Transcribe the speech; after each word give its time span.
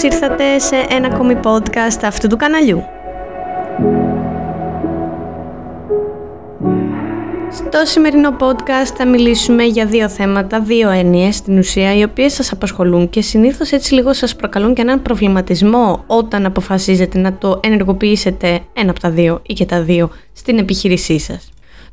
Καλώς 0.00 0.20
ήρθατε 0.20 0.58
σε 0.58 0.86
ένα 0.88 1.06
ακόμη 1.06 1.40
podcast 1.42 2.00
αυτού 2.02 2.26
του 2.28 2.36
καναλιού. 2.36 2.82
Στο 7.50 7.84
σημερινό 7.84 8.36
podcast 8.40 8.92
θα 8.96 9.06
μιλήσουμε 9.06 9.64
για 9.64 9.86
δύο 9.86 10.08
θέματα, 10.08 10.60
δύο 10.60 10.90
έννοιες 10.90 11.36
στην 11.36 11.58
ουσία, 11.58 11.96
οι 11.96 12.02
οποίες 12.02 12.32
σας 12.32 12.52
απασχολούν 12.52 13.10
και 13.10 13.22
συνήθως 13.22 13.72
έτσι 13.72 13.94
λίγο 13.94 14.12
σας 14.12 14.36
προκαλούν 14.36 14.74
και 14.74 14.82
έναν 14.82 15.02
προβληματισμό 15.02 16.04
όταν 16.06 16.46
αποφασίζετε 16.46 17.18
να 17.18 17.34
το 17.34 17.60
ενεργοποιήσετε 17.62 18.60
ένα 18.72 18.90
από 18.90 19.00
τα 19.00 19.10
δύο 19.10 19.42
ή 19.46 19.52
και 19.52 19.66
τα 19.66 19.82
δύο 19.82 20.10
στην 20.32 20.58
επιχείρησή 20.58 21.18
σας. 21.18 21.50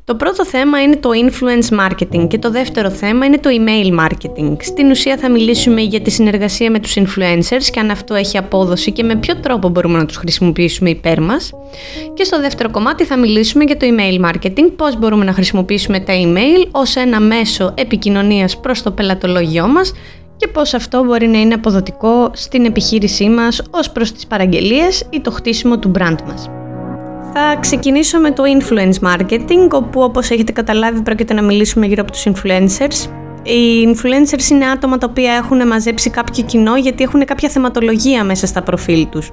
Το 0.08 0.14
πρώτο 0.14 0.46
θέμα 0.46 0.82
είναι 0.82 0.96
το 0.96 1.10
influence 1.12 1.78
marketing 1.78 2.28
και 2.28 2.38
το 2.38 2.50
δεύτερο 2.50 2.90
θέμα 2.90 3.26
είναι 3.26 3.38
το 3.38 3.50
email 3.52 3.98
marketing. 4.00 4.56
Στην 4.60 4.90
ουσία 4.90 5.16
θα 5.16 5.30
μιλήσουμε 5.30 5.80
για 5.80 6.00
τη 6.00 6.10
συνεργασία 6.10 6.70
με 6.70 6.78
τους 6.78 6.96
influencers 6.96 7.62
και 7.70 7.80
αν 7.80 7.90
αυτό 7.90 8.14
έχει 8.14 8.38
απόδοση 8.38 8.92
και 8.92 9.02
με 9.02 9.16
ποιο 9.16 9.36
τρόπο 9.36 9.68
μπορούμε 9.68 9.98
να 9.98 10.06
τους 10.06 10.16
χρησιμοποιήσουμε 10.16 10.90
υπέρ 10.90 11.20
μας. 11.20 11.52
Και 12.14 12.24
στο 12.24 12.40
δεύτερο 12.40 12.70
κομμάτι 12.70 13.04
θα 13.04 13.18
μιλήσουμε 13.18 13.64
για 13.64 13.76
το 13.76 13.86
email 13.86 14.30
marketing, 14.30 14.72
πώς 14.76 14.98
μπορούμε 14.98 15.24
να 15.24 15.32
χρησιμοποιήσουμε 15.32 16.00
τα 16.00 16.12
email 16.12 16.68
ως 16.70 16.96
ένα 16.96 17.20
μέσο 17.20 17.74
επικοινωνίας 17.76 18.60
προς 18.60 18.82
το 18.82 18.90
πελατολογιό 18.90 19.68
μας 19.68 19.92
και 20.36 20.48
πώς 20.48 20.74
αυτό 20.74 21.04
μπορεί 21.04 21.26
να 21.26 21.40
είναι 21.40 21.54
αποδοτικό 21.54 22.30
στην 22.32 22.64
επιχείρησή 22.64 23.28
μας 23.28 23.62
ως 23.70 23.90
προς 23.90 24.12
τις 24.12 24.26
παραγγελίες 24.26 25.06
ή 25.10 25.20
το 25.20 25.30
χτίσιμο 25.30 25.78
του 25.78 25.90
brand 25.98 26.16
μας. 26.26 26.50
Θα 27.32 27.56
ξεκινήσω 27.60 28.18
με 28.18 28.30
το 28.30 28.42
influence 28.46 29.08
marketing, 29.08 29.68
όπου 29.70 30.00
όπως 30.00 30.30
έχετε 30.30 30.52
καταλάβει 30.52 31.02
πρόκειται 31.02 31.34
να 31.34 31.42
μιλήσουμε 31.42 31.86
γύρω 31.86 32.02
από 32.02 32.12
τους 32.12 32.26
influencers. 32.26 33.17
Οι 33.50 33.88
influencers 33.94 34.50
είναι 34.50 34.66
άτομα 34.66 34.98
τα 34.98 35.06
οποία 35.10 35.32
έχουν 35.32 35.66
μαζέψει 35.66 36.10
κάποιο 36.10 36.44
κοινό 36.44 36.76
γιατί 36.76 37.02
έχουν 37.02 37.24
κάποια 37.24 37.48
θεματολογία 37.48 38.24
μέσα 38.24 38.46
στα 38.46 38.62
προφίλ 38.62 39.08
τους. 39.10 39.30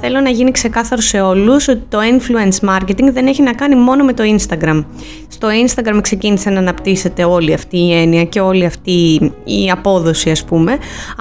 Θέλω 0.00 0.20
να 0.20 0.30
γίνει 0.30 0.50
ξεκάθαρο 0.50 1.00
σε 1.00 1.20
όλους 1.20 1.68
ότι 1.68 1.82
το 1.88 1.98
influence 1.98 2.68
marketing 2.68 3.12
δεν 3.12 3.26
έχει 3.26 3.42
να 3.42 3.52
κάνει 3.52 3.74
μόνο 3.74 4.04
με 4.04 4.12
το 4.12 4.22
Instagram. 4.36 4.84
Στο 5.28 5.48
Instagram 5.66 5.98
ξεκίνησε 6.02 6.50
να 6.50 6.58
αναπτύσσεται 6.58 7.24
όλη 7.24 7.52
αυτή 7.52 7.78
η 7.78 7.92
έννοια 7.92 8.24
και 8.24 8.40
όλη 8.40 8.64
αυτή 8.64 9.32
η 9.44 9.70
απόδοση 9.70 10.30
ας 10.30 10.44
πούμε, 10.44 10.78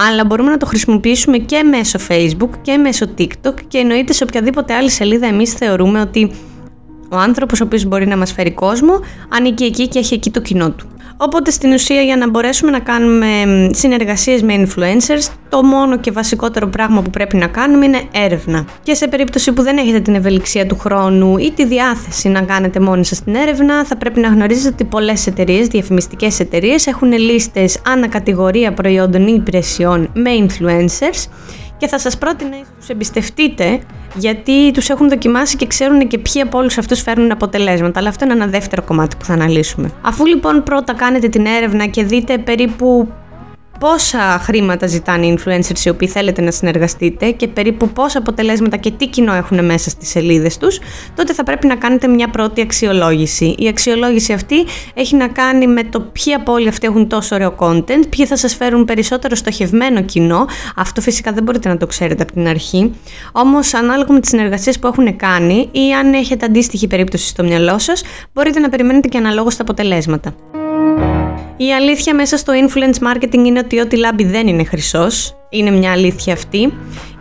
αλλά 0.10 0.26
μπορούμε 0.26 0.50
να 0.50 0.58
το 0.58 0.66
χρησιμοποιήσουμε 0.66 1.38
και 1.38 1.64
μέσω 1.64 2.00
Facebook 2.08 2.50
και 2.62 2.78
μέσω 2.78 3.06
TikTok 3.18 3.54
και 3.68 3.78
εννοείται 3.78 4.14
σε 4.14 4.24
οποιαδήποτε 4.24 4.74
άλλη 4.74 4.90
σελίδα 4.90 5.28
εμείς 5.28 5.54
θεωρούμε 5.54 6.02
ότι 6.02 6.32
ο 7.12 7.18
άνθρωπος 7.18 7.62
ο 7.62 7.64
οποίος 7.64 7.86
μπορεί 7.86 8.08
να 8.08 8.18
μας 8.18 8.32
φέρει 8.32 8.52
κόσμο 8.52 9.00
ανήκει 9.30 9.64
εκεί 9.64 9.88
και 9.88 10.00
έχει 10.00 10.14
εκεί 10.14 10.30
το 10.30 10.42
κοινό 10.42 10.72
του. 10.72 10.88
Οπότε 11.18 11.52
στην 11.52 11.74
ουσία 11.74 12.02
για 12.02 12.18
να 12.18 12.30
μπορέσουμε 12.30 12.72
να 12.72 12.80
κάνουμε 12.80 13.28
συνεργασίες 13.72 14.42
με 14.42 14.66
influencers 14.66 15.34
το 15.50 15.64
μόνο 15.64 15.98
και 15.98 16.12
βασικότερο 16.12 16.68
πράγμα 16.68 17.02
που 17.02 17.10
πρέπει 17.10 17.38
να 17.38 17.48
κάνουμε 17.48 17.86
είναι 17.86 18.02
έρευνα. 18.12 18.66
Και 18.84 18.94
σε 18.94 19.08
περίπτωση 19.08 19.52
που 19.52 19.62
δεν 19.62 19.78
έχετε 19.78 20.00
την 20.00 20.16
ευελιξία 20.16 20.66
του 20.66 20.78
χρόνου 20.78 21.38
ή 21.38 21.52
τη 21.52 21.66
διάθεση 21.66 22.30
να 22.30 22.42
κάνετε 22.42 22.80
μόνοι 22.80 23.06
σας 23.06 23.24
την 23.24 23.36
έρευνα 23.36 23.86
θα 23.86 23.98
πρέπει 23.98 24.20
να 24.20 24.28
γνωρίζετε 24.28 24.68
ότι 24.68 24.84
πολλές 24.84 25.28
εταιρείες, 25.28 25.68
διαφημιστικές 25.68 26.40
εταιρείες 26.40 26.88
έχουν 26.88 27.12
λίστες 27.12 27.80
ανακατηγορία 27.88 28.74
προϊόντων 28.74 29.28
ή 29.28 29.34
υπηρεσιών 29.38 30.10
με 30.14 30.30
influencers 30.40 31.28
και 31.78 31.88
θα 31.88 32.00
σας 32.00 32.18
πρότεινα 32.18 32.50
να 32.50 32.64
τους 32.80 32.90
εμπιστευτείτε 32.90 33.80
γιατί 34.16 34.72
τους 34.72 34.90
έχουν 34.90 35.10
δοκιμάσει 35.10 35.56
και 35.56 35.68
ξέρουν 35.68 36.08
και 36.08 36.18
ποιοι 36.18 36.42
από 36.42 36.58
όλους 36.58 36.78
αυτούς 36.78 37.02
φέρνουν 37.02 37.32
αποτελέσματα. 37.32 38.00
Αλλά 38.00 38.10
αυτό 38.10 38.26
είναι 38.26 38.34
ένα 38.34 38.48
δεύτερο 38.48 38.82
κομμάτι 38.82 39.16
που 39.16 39.26
θα 39.26 39.34
αναλύσουμε. 39.34 39.92
Αφού 40.02 40.26
λοιπόν 40.26 40.64
πρώτα 40.64 40.94
κάνετε 40.94 41.28
την 41.28 41.46
έρευνα 41.46 41.86
και 41.86 42.04
δείτε 42.04 42.38
περίπου 42.38 43.08
πόσα 43.80 44.40
χρήματα 44.42 44.88
ζητάνε 44.88 45.26
οι 45.26 45.40
influencers 45.40 45.86
οι 45.86 45.90
οποίοι 45.90 46.08
θέλετε 46.08 46.42
να 46.42 46.52
συνεργαστείτε 46.52 47.32
και 47.32 47.48
περίπου 47.48 47.90
πόσα 47.90 48.18
αποτελέσματα 48.18 48.78
και 48.78 48.92
τι 48.92 49.08
κοινό 49.08 49.34
έχουν 49.34 49.66
μέσα 49.66 49.90
στις 49.90 50.10
σελίδες 50.10 50.58
τους, 50.58 50.80
τότε 51.16 51.34
θα 51.34 51.44
πρέπει 51.44 51.68
να 51.68 51.76
κάνετε 51.76 52.08
μια 52.08 52.30
πρώτη 52.30 52.62
αξιολόγηση. 52.62 53.56
Η 53.58 53.68
αξιολόγηση 53.68 54.34
αυτή 54.34 54.56
έχει 54.94 55.16
να 55.16 55.28
κάνει 55.28 55.68
με 55.68 55.84
το 55.84 56.00
ποιοι 56.00 56.34
από 56.34 56.52
όλοι 56.52 56.68
αυτοί 56.68 56.88
έχουν 56.88 57.08
τόσο 57.08 57.36
ωραίο 57.36 57.56
content, 57.58 58.04
ποιοι 58.10 58.26
θα 58.26 58.38
σας 58.38 58.56
φέρουν 58.56 58.86
περισσότερο 58.86 59.36
στοχευμένο 59.36 60.02
κοινό. 60.02 60.46
Αυτό 60.76 61.02
φυσικά 61.02 61.32
δεν 61.32 61.44
μπορείτε 61.44 61.70
να 61.70 61.78
το 61.78 61.88
ξέρετε 61.88 62.24
από 62.24 62.32
την 62.32 62.48
αρχή. 62.48 62.94
Όμως 63.32 63.74
ανάλογα 63.74 64.14
με 64.14 64.20
τις 64.20 64.30
συνεργασίες 64.30 64.80
που 64.80 64.88
έχουν 64.88 65.16
κάνει 65.16 65.70
ή 65.72 65.94
αν 65.94 66.14
έχετε 66.14 66.46
αντίστοιχη 66.46 66.88
περίπτωση 66.88 67.28
στο 67.28 67.44
μυαλό 67.44 67.80
σας, 67.80 68.04
μπορείτε 68.34 68.60
να 68.60 68.70
περιμένετε 68.70 69.08
και 69.08 69.18
αναλόγως 69.18 69.56
τα 69.56 69.62
αποτελέσματα. 69.62 70.36
Η 71.58 71.74
αλήθεια 71.74 72.16
μέσα 72.16 72.38
στο 72.38 72.54
influence 72.54 73.08
marketing 73.08 73.46
είναι 73.46 73.60
ότι 73.60 73.80
ό,τι 73.80 73.98
λάμπει 73.98 74.24
δεν 74.24 74.48
είναι 74.48 74.64
χρυσός. 74.64 75.36
Είναι 75.50 75.72
μια 75.72 75.92
αλήθεια 75.92 76.34
αυτή. 76.34 76.74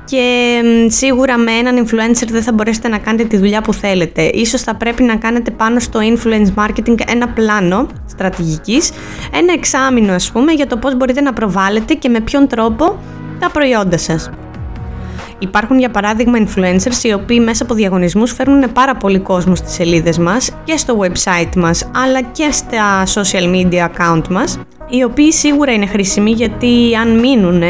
Και 0.04 0.60
σίγουρα 0.86 1.36
με 1.36 1.52
έναν 1.52 1.86
influencer 1.86 2.26
δεν 2.28 2.42
θα 2.42 2.52
μπορέσετε 2.52 2.88
να 2.88 2.98
κάνετε 2.98 3.24
τη 3.24 3.36
δουλειά 3.36 3.60
που 3.60 3.72
θέλετε. 3.72 4.22
Ίσως 4.22 4.60
θα 4.60 4.74
πρέπει 4.74 5.02
να 5.02 5.16
κάνετε 5.16 5.50
πάνω 5.50 5.78
στο 5.78 6.00
influence 6.02 6.54
marketing 6.64 6.98
ένα 7.06 7.28
πλάνο 7.28 7.86
στρατηγικής, 8.06 8.90
ένα 9.32 9.52
εξάμεινο 9.52 10.12
ας 10.12 10.30
πούμε 10.32 10.52
για 10.52 10.66
το 10.66 10.76
πώς 10.76 10.96
μπορείτε 10.96 11.20
να 11.20 11.32
προβάλλετε 11.32 11.94
και 11.94 12.08
με 12.08 12.20
ποιον 12.20 12.46
τρόπο 12.48 12.98
τα 13.38 13.50
προϊόντα 13.50 13.98
σας. 13.98 14.30
Υπάρχουν 15.44 15.78
για 15.78 15.90
παράδειγμα 15.90 16.38
influencers 16.38 17.04
οι 17.04 17.12
οποίοι 17.12 17.40
μέσα 17.44 17.62
από 17.62 17.74
διαγωνισμούς 17.74 18.32
φέρνουν 18.32 18.72
πάρα 18.72 18.94
πολύ 18.96 19.18
κόσμο 19.18 19.54
στις 19.54 19.72
σελίδες 19.72 20.18
μας 20.18 20.50
και 20.64 20.76
στο 20.76 20.98
website 21.00 21.56
μας 21.56 21.90
αλλά 21.94 22.22
και 22.22 22.48
στα 22.50 23.04
social 23.06 23.54
media 23.54 23.88
account 23.88 24.28
μας 24.30 24.58
οι 24.88 25.02
οποίοι 25.02 25.32
σίγουρα 25.32 25.72
είναι 25.72 25.86
χρήσιμοι 25.86 26.30
γιατί 26.30 26.96
αν 27.00 27.18
μείνουν 27.18 27.62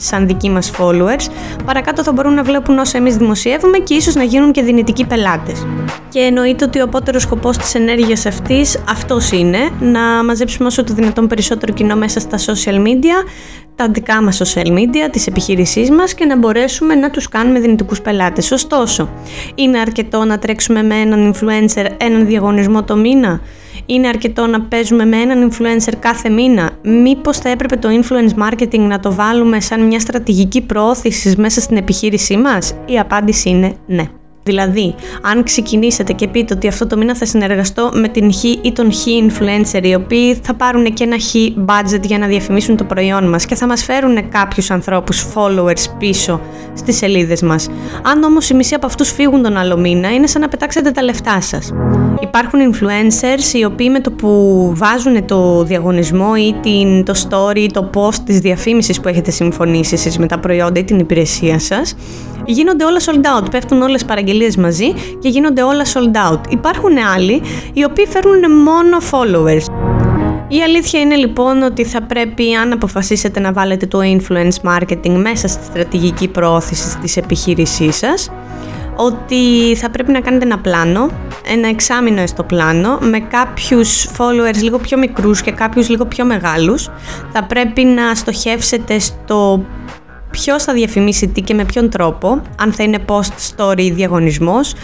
σαν 0.00 0.26
δικοί 0.26 0.50
μας 0.50 0.70
followers, 0.78 1.30
παρακάτω 1.64 2.02
θα 2.02 2.12
μπορούν 2.12 2.34
να 2.34 2.42
βλέπουν 2.42 2.78
όσα 2.78 2.98
εμείς 2.98 3.16
δημοσιεύουμε 3.16 3.78
και 3.78 3.94
ίσως 3.94 4.14
να 4.14 4.22
γίνουν 4.22 4.52
και 4.52 4.62
δυνητικοί 4.62 5.06
πελάτες. 5.06 5.66
Και 6.08 6.18
εννοείται 6.18 6.64
ότι 6.64 6.80
ο 6.80 6.82
απότερος 6.82 7.22
σκοπός 7.22 7.56
της 7.56 7.74
ενέργειας 7.74 8.26
αυτής 8.26 8.78
αυτός 8.88 9.30
είναι, 9.30 9.58
να 9.80 10.24
μαζέψουμε 10.24 10.66
όσο 10.66 10.84
το 10.84 10.94
δυνατόν 10.94 11.26
περισσότερο 11.26 11.72
κοινό 11.72 11.96
μέσα 11.96 12.20
στα 12.20 12.38
social 12.38 12.76
media, 12.86 13.28
τα 13.74 13.88
δικά 13.88 14.22
μας 14.22 14.42
social 14.44 14.66
media, 14.66 15.08
τις 15.10 15.26
επιχείρησής 15.26 15.90
μας 15.90 16.14
και 16.14 16.24
να 16.24 16.36
μπορέσουμε 16.36 16.94
να 16.94 17.10
τους 17.10 17.28
κάνουμε 17.28 17.60
δυνητικούς 17.60 18.00
πελάτες. 18.00 18.50
Ωστόσο, 18.50 19.08
είναι 19.54 19.78
αρκετό 19.78 20.24
να 20.24 20.38
τρέξουμε 20.38 20.82
με 20.82 20.94
έναν 20.94 21.34
influencer 21.34 21.86
έναν 21.96 22.26
διαγωνισμό 22.26 22.82
το 22.82 22.96
μήνα; 22.96 23.40
Είναι 23.88 24.08
αρκετό 24.08 24.46
να 24.46 24.60
παίζουμε 24.60 25.04
με 25.04 25.16
έναν 25.16 25.50
influencer 25.50 25.92
κάθε 25.98 26.28
μήνα. 26.28 26.70
Μήπως 26.82 27.38
θα 27.38 27.48
έπρεπε 27.48 27.76
το 27.76 27.88
influence 27.88 28.42
marketing 28.48 28.78
να 28.78 29.00
το 29.00 29.14
βάλουμε 29.14 29.60
σαν 29.60 29.86
μια 29.86 30.00
στρατηγική 30.00 30.60
προώθησης 30.60 31.36
μέσα 31.36 31.60
στην 31.60 31.76
επιχείρησή 31.76 32.36
μας; 32.36 32.74
Η 32.86 32.98
απάντηση 32.98 33.48
είναι 33.48 33.74
ναι. 33.86 34.04
Δηλαδή, 34.48 34.94
αν 35.22 35.42
ξεκινήσετε 35.42 36.12
και 36.12 36.28
πείτε 36.28 36.54
ότι 36.54 36.68
αυτό 36.68 36.86
το 36.86 36.96
μήνα 36.96 37.14
θα 37.14 37.26
συνεργαστώ 37.26 37.90
με 37.94 38.08
την 38.08 38.32
Χ 38.32 38.44
ή 38.44 38.72
τον 38.72 38.92
Χ 38.92 38.96
influencer, 39.06 39.82
οι 39.82 39.94
οποίοι 39.94 40.34
θα 40.42 40.54
πάρουν 40.54 40.92
και 40.92 41.04
ένα 41.04 41.16
Χ 41.18 41.34
budget 41.66 42.02
για 42.02 42.18
να 42.18 42.26
διαφημίσουν 42.26 42.76
το 42.76 42.84
προϊόν 42.84 43.28
μας 43.28 43.46
και 43.46 43.54
θα 43.54 43.66
μας 43.66 43.84
φέρουν 43.84 44.28
κάποιους 44.28 44.70
ανθρώπους, 44.70 45.26
followers 45.34 45.84
πίσω 45.98 46.40
στις 46.74 46.96
σελίδες 46.96 47.42
μας. 47.42 47.68
Αν 48.02 48.22
όμως 48.22 48.50
η 48.50 48.54
μισή 48.54 48.74
από 48.74 48.86
αυτούς 48.86 49.12
φύγουν 49.12 49.42
τον 49.42 49.56
άλλο 49.56 49.76
μήνα, 49.76 50.12
είναι 50.14 50.26
σαν 50.26 50.40
να 50.40 50.48
πετάξετε 50.48 50.90
τα 50.90 51.02
λεφτά 51.02 51.40
σας. 51.40 51.72
Υπάρχουν 52.20 52.60
influencers 52.72 53.54
οι 53.54 53.64
οποίοι 53.64 53.88
με 53.92 54.00
το 54.00 54.10
που 54.10 54.72
βάζουν 54.76 55.26
το 55.26 55.64
διαγωνισμό 55.64 56.30
ή 56.38 56.54
την, 56.62 57.04
το 57.04 57.14
story, 57.28 57.66
το 57.72 57.90
post 57.94 58.18
της 58.24 58.38
διαφήμισης 58.38 59.00
που 59.00 59.08
έχετε 59.08 59.30
συμφωνήσει 59.30 59.94
εσείς 59.94 60.18
με 60.18 60.26
τα 60.26 60.38
προϊόντα 60.38 60.80
ή 60.80 60.84
την 60.84 60.98
υπηρεσία 60.98 61.58
σας, 61.58 61.94
γίνονται 62.52 62.84
όλα 62.84 63.00
sold 63.04 63.42
out, 63.42 63.50
πέφτουν 63.50 63.82
όλες 63.82 64.04
παραγγελίες 64.04 64.56
μαζί 64.56 64.92
και 65.18 65.28
γίνονται 65.28 65.62
όλα 65.62 65.84
sold 65.84 66.32
out. 66.32 66.40
Υπάρχουν 66.48 66.98
άλλοι 67.14 67.42
οι 67.72 67.84
οποίοι 67.84 68.06
φέρνουν 68.06 68.52
μόνο 68.62 68.98
followers. 69.10 69.64
Η 70.48 70.62
αλήθεια 70.62 71.00
είναι 71.00 71.14
λοιπόν 71.14 71.62
ότι 71.62 71.84
θα 71.84 72.02
πρέπει 72.02 72.54
αν 72.54 72.72
αποφασίσετε 72.72 73.40
να 73.40 73.52
βάλετε 73.52 73.86
το 73.86 73.98
influence 74.02 74.70
marketing 74.70 75.10
μέσα 75.10 75.48
στη 75.48 75.64
στρατηγική 75.64 76.28
προώθηση 76.28 76.98
της 76.98 77.16
επιχείρησής 77.16 77.96
σας 77.96 78.30
ότι 79.00 79.74
θα 79.76 79.90
πρέπει 79.90 80.12
να 80.12 80.20
κάνετε 80.20 80.44
ένα 80.44 80.58
πλάνο, 80.58 81.10
ένα 81.46 81.68
εξάμεινο 81.68 82.26
στο 82.26 82.42
πλάνο, 82.42 82.98
με 83.00 83.20
κάποιους 83.20 84.08
followers 84.16 84.62
λίγο 84.62 84.78
πιο 84.78 84.98
μικρούς 84.98 85.42
και 85.42 85.50
κάποιους 85.50 85.88
λίγο 85.88 86.04
πιο 86.06 86.24
μεγάλους. 86.24 86.90
Θα 87.32 87.44
πρέπει 87.44 87.84
να 87.84 88.14
στοχεύσετε 88.14 88.98
στο 88.98 89.64
ποιος 90.30 90.62
θα 90.62 90.72
διαφημίσει 90.72 91.28
τι 91.28 91.40
και 91.40 91.54
με 91.54 91.64
ποιον 91.64 91.90
τρόπο, 91.90 92.42
αν 92.58 92.72
θα 92.72 92.82
είναι 92.82 92.98
post 93.06 93.56
story 93.56 93.80
ή 93.80 93.90
διαγωνισμός, 93.90 94.74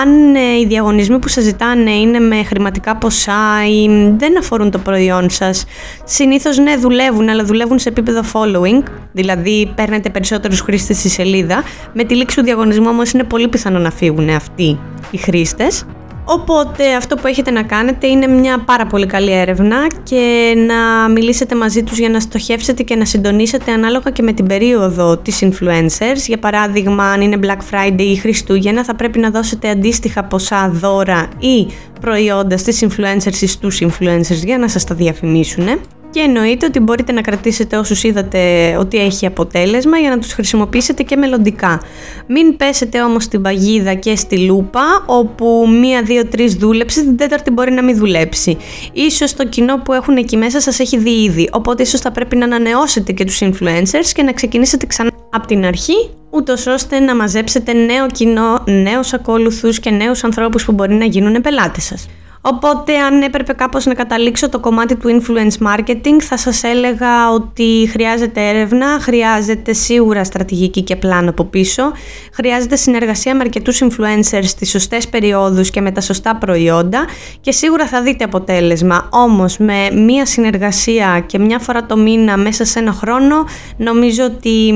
αν 0.00 0.34
ε, 0.34 0.58
οι 0.60 0.66
διαγωνισμοί 0.66 1.18
που 1.18 1.28
σας 1.28 1.44
ζητάνε 1.44 1.90
είναι 1.90 2.18
με 2.18 2.44
χρηματικά 2.44 2.96
ποσά 2.96 3.66
ή 3.68 3.88
δεν 4.16 4.38
αφορούν 4.38 4.70
το 4.70 4.78
προϊόν 4.78 5.30
σας. 5.30 5.64
Συνήθως 6.04 6.58
ναι 6.58 6.76
δουλεύουν, 6.76 7.28
αλλά 7.28 7.44
δουλεύουν 7.44 7.78
σε 7.78 7.88
επίπεδο 7.88 8.20
following, 8.32 8.82
δηλαδή 9.12 9.72
παίρνετε 9.74 10.10
περισσότερους 10.10 10.60
χρήστες 10.60 10.96
στη 10.98 11.08
σελίδα. 11.08 11.62
Με 11.92 12.04
τη 12.04 12.14
λήξη 12.14 12.36
του 12.36 12.42
διαγωνισμού 12.42 12.86
όμως 12.88 13.12
είναι 13.12 13.24
πολύ 13.24 13.48
πιθανό 13.48 13.78
να 13.78 13.90
φύγουν 13.90 14.28
αυτοί 14.28 14.78
οι 15.10 15.16
χρήστες. 15.16 15.84
Οπότε 16.28 16.94
αυτό 16.94 17.16
που 17.16 17.26
έχετε 17.26 17.50
να 17.50 17.62
κάνετε 17.62 18.06
είναι 18.06 18.26
μια 18.26 18.58
πάρα 18.58 18.86
πολύ 18.86 19.06
καλή 19.06 19.32
έρευνα 19.32 19.86
και 20.02 20.54
να 20.66 21.08
μιλήσετε 21.08 21.54
μαζί 21.54 21.82
τους 21.82 21.98
για 21.98 22.08
να 22.08 22.20
στοχεύσετε 22.20 22.82
και 22.82 22.96
να 22.96 23.04
συντονίσετε 23.04 23.72
ανάλογα 23.72 24.10
και 24.10 24.22
με 24.22 24.32
την 24.32 24.46
περίοδο 24.46 25.16
της 25.16 25.42
influencers. 25.42 26.26
Για 26.26 26.38
παράδειγμα, 26.38 27.04
αν 27.04 27.20
είναι 27.20 27.38
Black 27.42 27.74
Friday 27.74 28.00
ή 28.00 28.16
Χριστούγεννα 28.16 28.84
θα 28.84 28.94
πρέπει 28.94 29.18
να 29.18 29.30
δώσετε 29.30 29.68
αντίστοιχα 29.68 30.24
ποσά 30.24 30.70
δώρα 30.72 31.28
ή 31.38 31.66
προϊόντα 32.00 32.56
στις 32.56 32.86
influencers 32.86 33.40
ή 33.40 33.46
στους 33.46 33.82
influencers 33.82 34.44
για 34.44 34.58
να 34.58 34.68
σας 34.68 34.84
τα 34.84 34.94
διαφημίσουν 34.94 35.80
και 36.16 36.22
εννοείται 36.22 36.66
ότι 36.66 36.80
μπορείτε 36.80 37.12
να 37.12 37.20
κρατήσετε 37.20 37.76
όσους 37.76 38.02
είδατε 38.02 38.40
ότι 38.78 38.98
έχει 38.98 39.26
αποτέλεσμα 39.26 39.98
για 39.98 40.10
να 40.10 40.18
τους 40.18 40.32
χρησιμοποιήσετε 40.32 41.02
και 41.02 41.16
μελλοντικά. 41.16 41.82
Μην 42.26 42.56
πέσετε 42.56 43.02
όμως 43.02 43.24
στην 43.24 43.42
παγίδα 43.42 43.94
και 43.94 44.16
στη 44.16 44.38
λούπα 44.38 44.80
όπου 45.06 45.68
μία, 45.80 46.02
δύο, 46.02 46.26
τρεις 46.26 46.54
δούλεψε, 46.54 47.00
την 47.00 47.16
τέταρτη 47.16 47.50
μπορεί 47.50 47.72
να 47.72 47.82
μην 47.82 47.96
δουλέψει. 47.96 48.56
Ίσως 48.92 49.34
το 49.34 49.48
κοινό 49.48 49.78
που 49.78 49.92
έχουν 49.92 50.16
εκεί 50.16 50.36
μέσα 50.36 50.60
σας 50.60 50.78
έχει 50.78 50.98
δει 50.98 51.22
ήδη, 51.22 51.48
οπότε 51.52 51.82
ίσως 51.82 52.00
θα 52.00 52.12
πρέπει 52.12 52.36
να 52.36 52.44
ανανεώσετε 52.44 53.12
και 53.12 53.24
τους 53.24 53.38
influencers 53.42 54.10
και 54.14 54.22
να 54.22 54.32
ξεκινήσετε 54.32 54.86
ξανά 54.86 55.10
από 55.30 55.46
την 55.46 55.64
αρχή 55.64 56.10
ούτως 56.30 56.66
ώστε 56.66 56.98
να 56.98 57.14
μαζέψετε 57.14 57.72
νέο 57.72 58.06
κοινό, 58.06 58.64
νέους 58.64 59.12
ακόλουθους 59.12 59.80
και 59.80 59.90
νέους 59.90 60.24
ανθρώπους 60.24 60.64
που 60.64 60.72
μπορεί 60.72 60.94
να 60.94 61.04
γίνουν 61.04 61.40
πελάτες 61.40 61.84
σας. 61.84 62.08
Οπότε 62.40 62.98
αν 62.98 63.22
έπρεπε 63.22 63.52
κάπως 63.52 63.86
να 63.86 63.94
καταλήξω 63.94 64.48
το 64.48 64.60
κομμάτι 64.60 64.96
του 64.96 65.20
influence 65.20 65.66
marketing 65.66 66.20
θα 66.20 66.36
σας 66.36 66.62
έλεγα 66.62 67.30
ότι 67.32 67.88
χρειάζεται 67.90 68.48
έρευνα, 68.48 68.86
χρειάζεται 69.00 69.72
σίγουρα 69.72 70.24
στρατηγική 70.24 70.82
και 70.82 70.96
πλάνο 70.96 71.30
από 71.30 71.44
πίσω, 71.44 71.92
χρειάζεται 72.32 72.76
συνεργασία 72.76 73.34
με 73.34 73.40
αρκετούς 73.40 73.82
influencers 73.82 74.44
στις 74.44 74.70
σωστές 74.70 75.08
περιόδους 75.08 75.70
και 75.70 75.80
με 75.80 75.92
τα 75.92 76.00
σωστά 76.00 76.36
προϊόντα 76.36 77.04
και 77.40 77.52
σίγουρα 77.52 77.86
θα 77.86 78.02
δείτε 78.02 78.24
αποτέλεσμα. 78.24 79.08
Όμως 79.12 79.58
με 79.58 79.90
μία 79.92 80.26
συνεργασία 80.26 81.24
και 81.26 81.38
μια 81.38 81.58
φορά 81.58 81.86
το 81.86 81.96
μήνα 81.96 82.36
μέσα 82.36 82.64
σε 82.64 82.78
ένα 82.78 82.92
χρόνο 82.92 83.44
νομίζω 83.76 84.24
ότι 84.24 84.74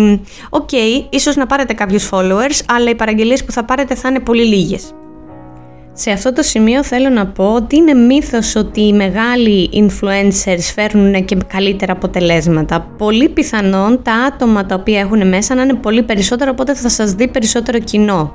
OK, 0.50 0.69
okay, 0.72 1.06
ίσως 1.10 1.36
να 1.36 1.46
πάρετε 1.46 1.72
κάποιους 1.72 2.08
followers 2.12 2.60
αλλά 2.66 2.90
οι 2.90 2.94
παραγγελίες 2.94 3.44
που 3.44 3.52
θα 3.52 3.64
πάρετε 3.64 3.94
θα 3.94 4.08
είναι 4.08 4.20
πολύ 4.20 4.44
λίγες. 4.44 4.94
Σε 6.02 6.11
αυτό 6.11 6.32
το 6.32 6.43
σημείο 6.43 6.85
θέλω 6.85 7.08
να 7.08 7.26
πω 7.26 7.52
ότι 7.55 7.76
είναι 7.76 7.94
μύθος 7.94 8.56
ότι 8.56 8.81
οι 8.81 8.93
μεγάλοι 8.93 9.70
influencers 9.73 10.70
φέρνουν 10.75 11.25
και 11.25 11.37
καλύτερα 11.47 11.93
αποτελέσματα. 11.93 12.81
Πολύ 12.99 13.29
πιθανόν 13.29 14.02
τα 14.02 14.12
άτομα 14.12 14.67
τα 14.67 14.75
οποία 14.75 15.00
έχουν 15.00 15.29
μέσα 15.29 15.55
να 15.55 15.62
είναι 15.62 15.75
πολύ 15.75 16.02
περισσότερο, 16.02 16.50
οπότε 16.50 16.75
θα 16.75 16.88
σας 16.88 17.12
δει 17.12 17.29
περισσότερο 17.29 17.79
κοινό. 17.79 18.35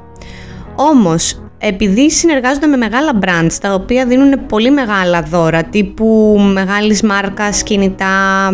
Όμως, 0.75 1.41
επειδή 1.57 2.11
συνεργάζονται 2.11 2.67
με 2.67 2.77
μεγάλα 2.77 3.19
brands 3.21 3.53
τα 3.61 3.73
οποία 3.73 4.05
δίνουν 4.05 4.45
πολύ 4.45 4.71
μεγάλα 4.71 5.21
δώρα 5.21 5.63
τύπου 5.63 6.39
μεγάλης 6.53 7.01
μάρκας, 7.03 7.63
κινητά, 7.63 8.47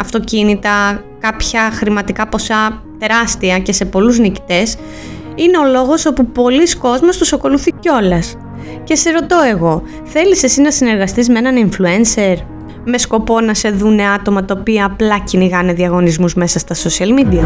αυτοκίνητα, 0.00 1.02
κάποια 1.20 1.70
χρηματικά 1.70 2.28
ποσά 2.28 2.82
τεράστια 2.98 3.58
και 3.58 3.72
σε 3.72 3.84
πολλούς 3.84 4.18
νικητές 4.18 4.76
είναι 5.34 5.58
ο 5.58 5.64
λόγος 5.64 6.06
όπου 6.06 6.26
πολλοί 6.26 6.76
κόσμος 6.76 7.16
τους 7.16 7.32
ακολουθεί 7.32 7.72
κιόλας. 7.80 8.36
Και 8.84 8.94
σε 8.94 9.10
ρωτώ 9.10 9.36
εγώ, 9.50 9.82
θέλεις 10.04 10.42
εσύ 10.42 10.60
να 10.60 10.70
συνεργαστείς 10.70 11.28
με 11.28 11.38
έναν 11.38 11.68
influencer; 11.70 12.36
Με 12.84 12.98
σκοπό 12.98 13.40
να 13.40 13.54
σε 13.54 13.70
δούνε 13.70 14.08
άτομα 14.08 14.44
τα 14.44 14.56
οποία 14.58 14.84
απλά 14.84 15.18
κυνηγάνε 15.18 15.72
διαγωνισμούς 15.72 16.34
μέσα 16.34 16.58
στα 16.58 16.74
social 16.74 17.18
media; 17.20 17.44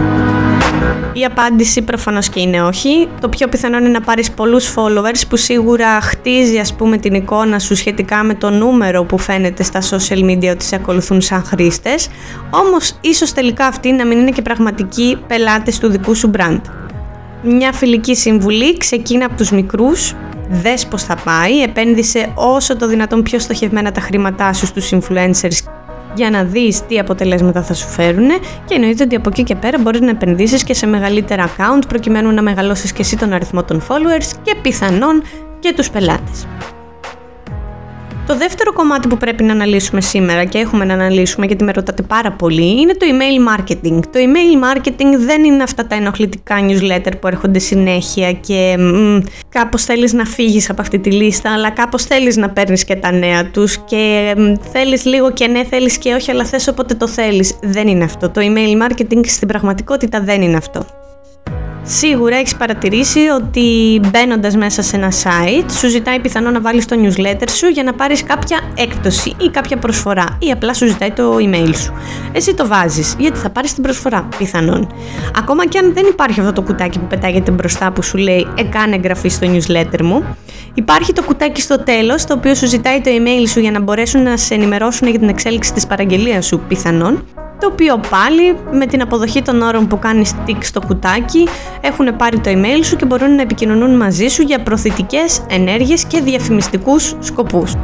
Η 1.13 1.25
απάντηση 1.25 1.83
προφανώς 1.83 2.29
και 2.29 2.41
είναι 2.41 2.63
όχι. 2.63 3.09
Το 3.21 3.29
πιο 3.29 3.49
πιθανό 3.49 3.79
είναι 3.79 3.89
να 3.89 4.01
πάρεις 4.01 4.31
πολλούς 4.31 4.75
followers 4.77 5.23
που 5.29 5.37
σίγουρα 5.37 6.01
χτίζει 6.01 6.59
ας 6.59 6.75
πούμε 6.75 6.97
την 6.97 7.15
εικόνα 7.15 7.59
σου 7.59 7.75
σχετικά 7.75 8.23
με 8.23 8.35
το 8.35 8.51
νούμερο 8.51 9.05
που 9.05 9.19
φαίνεται 9.19 9.63
στα 9.63 9.81
social 9.81 10.25
media 10.25 10.51
ότι 10.51 10.65
σε 10.65 10.75
ακολουθούν 10.75 11.21
σαν 11.21 11.45
χρήστες. 11.45 12.09
Όμως 12.51 12.99
ίσως 13.01 13.33
τελικά 13.33 13.67
αυτοί 13.67 13.93
να 13.93 14.07
μην 14.07 14.19
είναι 14.19 14.31
και 14.31 14.43
πραγματικοί 14.43 15.19
πελάτες 15.27 15.79
του 15.79 15.89
δικού 15.89 16.15
σου 16.15 16.31
brand. 16.37 16.61
Μια 17.43 17.73
φιλική 17.73 18.15
συμβουλή, 18.15 18.77
ξεκίνα 18.77 19.27
από 19.27 19.37
τους 19.37 19.51
μικρούς, 19.51 20.15
δες 20.49 20.87
πώς 20.87 21.03
θα 21.03 21.17
πάει, 21.25 21.63
επένδυσε 21.63 22.33
όσο 22.35 22.77
το 22.77 22.87
δυνατόν 22.87 23.23
πιο 23.23 23.39
στοχευμένα 23.39 23.93
τα 23.93 24.01
χρήματά 24.01 24.53
σου 24.53 24.67
στους 24.67 24.93
influencers 24.93 25.59
για 26.15 26.31
να 26.31 26.45
δεις 26.45 26.87
τι 26.87 26.99
αποτελέσματα 26.99 27.63
θα 27.63 27.75
σου 27.75 27.89
φέρουν 27.89 28.29
και 28.65 28.75
εννοείται 28.75 29.03
ότι 29.03 29.17
από 29.17 29.29
εκεί 29.29 29.43
και 29.43 29.55
πέρα 29.55 29.79
μπορείς 29.79 30.01
να 30.01 30.11
επενδύσεις 30.11 30.65
και 30.65 30.75
σε 30.75 30.87
μεγαλύτερα 30.87 31.49
account 31.49 31.83
προκειμένου 31.89 32.31
να 32.31 32.43
μεγαλώσεις 32.43 32.93
και 32.93 33.03
εσύ 33.03 33.17
τον 33.17 33.33
αριθμό 33.33 33.65
των 33.65 33.83
followers 33.89 34.39
και 34.43 34.57
πιθανόν 34.63 35.23
και 35.59 35.73
τους 35.77 35.91
πελάτες. 35.91 36.47
Το 38.27 38.37
δεύτερο 38.37 38.73
κομμάτι 38.73 39.09
που 39.09 39.17
πρέπει 39.17 39.43
να 39.43 39.53
αναλύσουμε 39.53 40.01
σήμερα 40.01 40.45
και 40.45 40.59
έχουμε 40.59 40.85
να 40.85 40.95
αναλύσουμε 40.95 41.47
γιατί 41.47 41.65
με 41.65 41.73
ρωτάτε 41.73 42.03
πάρα 42.03 42.33
πολύ 42.33 42.81
είναι 42.81 42.93
το 42.93 43.07
email 43.11 43.55
marketing. 43.55 44.01
Το 44.03 44.19
email 44.19 44.77
marketing 44.77 45.19
δεν 45.19 45.45
είναι 45.45 45.63
αυτά 45.63 45.87
τα 45.87 45.95
ενοχλητικά 45.95 46.57
newsletter 46.69 47.13
που 47.21 47.27
έρχονται 47.27 47.59
συνέχεια 47.59 48.33
και 48.33 48.77
μ, 48.79 49.19
κάπως 49.49 49.85
θέλεις 49.85 50.13
να 50.13 50.25
φύγεις 50.25 50.71
από 50.71 50.81
αυτή 50.81 50.99
τη 50.99 51.11
λίστα 51.11 51.53
αλλά 51.53 51.71
κάπως 51.71 52.05
θέλεις 52.05 52.37
να 52.37 52.51
παίρνεις 52.51 52.85
και 52.85 52.97
τα 52.97 53.13
νέα 53.13 53.51
τους 53.51 53.79
και 53.79 54.35
μ, 54.37 54.53
θέλεις 54.73 55.05
λίγο 55.05 55.33
και 55.33 55.47
ναι 55.47 55.65
θέλεις 55.65 55.99
και 55.99 56.15
όχι 56.15 56.31
αλλά 56.31 56.45
θες 56.45 56.69
όποτε 56.69 56.95
το 56.95 57.09
θέλεις. 57.09 57.59
Δεν 57.63 57.89
είναι 57.89 58.05
αυτό. 58.05 58.31
Το 58.31 58.41
email 58.45 58.83
marketing 58.87 59.21
στην 59.27 59.49
πραγματικότητα 59.49 60.21
δεν 60.21 60.43
είναι 60.43 60.57
αυτό. 60.57 60.87
Σίγουρα 61.89 62.37
έχεις 62.37 62.57
παρατηρήσει 62.57 63.21
ότι 63.21 64.01
μπαίνοντας 64.11 64.57
μέσα 64.57 64.83
σε 64.83 64.97
ένα 64.97 65.13
site 65.23 65.71
σου 65.71 65.89
ζητάει 65.89 66.21
πιθανό 66.21 66.51
να 66.51 66.61
βάλεις 66.61 66.87
το 66.87 66.97
newsletter 67.03 67.49
σου 67.49 67.67
για 67.67 67.83
να 67.83 67.93
πάρεις 67.93 68.23
κάποια 68.23 68.61
έκπτωση 68.75 69.35
ή 69.39 69.49
κάποια 69.51 69.77
προσφορά 69.77 70.39
ή 70.39 70.51
απλά 70.51 70.75
σου 70.75 70.87
ζητάει 70.87 71.11
το 71.11 71.37
email 71.37 71.75
σου. 71.75 71.93
Εσύ 72.33 72.55
το 72.55 72.67
βάζεις 72.67 73.15
γιατί 73.19 73.39
θα 73.39 73.51
πάρεις 73.51 73.75
την 73.75 73.83
προσφορά 73.83 74.29
πιθανόν. 74.39 74.93
Ακόμα 75.39 75.67
και 75.67 75.79
αν 75.79 75.93
δεν 75.93 76.07
υπάρχει 76.07 76.41
αυτό 76.41 76.53
το 76.53 76.63
κουτάκι 76.63 76.99
που 76.99 77.07
πετάγεται 77.07 77.51
μπροστά 77.51 77.93
που 77.93 78.03
σου 78.03 78.17
λέει 78.17 78.47
Εκάνε 78.55 78.95
εγγραφή 78.95 79.29
στο 79.29 79.47
newsletter 79.53 80.03
μου, 80.03 80.37
υπάρχει 80.75 81.13
το 81.13 81.23
κουτάκι 81.23 81.61
στο 81.61 81.83
τέλος 81.83 82.25
το 82.25 82.35
οποίο 82.35 82.55
σου 82.55 82.67
ζητάει 82.67 83.01
το 83.01 83.11
email 83.11 83.49
σου 83.49 83.61
για 83.61 83.71
να 83.71 83.81
μπορέσουν 83.81 84.23
να 84.23 84.37
σε 84.37 84.55
ενημερώσουν 84.55 85.09
για 85.09 85.19
την 85.19 85.29
εξέλιξη 85.29 85.73
της 85.73 85.87
παραγγελίας 85.87 86.47
σου 86.47 86.61
πιθανόν 86.69 87.25
το 87.61 87.67
οποίο 87.67 88.01
πάλι 88.11 88.57
με 88.73 88.87
την 88.87 89.03
αποδοχή 89.03 89.43
των 89.43 89.63
όρων 89.63 89.87
που 89.87 89.99
κάνεις 89.99 90.35
tick 90.47 90.59
στο 90.61 90.81
κουτάκι 90.81 91.49
έχουν 91.81 92.17
πάρει 92.17 92.39
το 92.39 92.51
email 92.51 92.85
σου 92.85 92.97
και 92.97 93.05
μπορούν 93.05 93.35
να 93.35 93.43
επικοινωνούν 93.43 93.97
μαζί 93.97 94.27
σου 94.27 94.43
για 94.43 94.63
προθετικές 94.63 95.43
ενέργειες 95.49 96.05
και 96.05 96.21
διαφημιστικούς 96.21 97.15
σκοπούς. 97.21 97.75